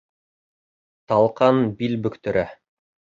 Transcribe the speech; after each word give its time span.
Талҡан 1.13 1.61
бил 1.83 1.93
бөктөрә. 2.07 2.47